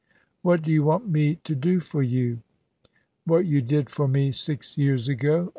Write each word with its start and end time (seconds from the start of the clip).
"What 0.41 0.63
do 0.63 0.71
you 0.71 0.81
want 0.81 1.07
me 1.07 1.35
to 1.43 1.53
do 1.53 1.79
for 1.79 2.01
you?" 2.01 2.39
"What 3.25 3.45
you 3.45 3.61
did 3.61 3.91
for 3.91 4.07
me 4.07 4.31
six 4.31 4.75
years 4.75 5.07
ago. 5.07 5.49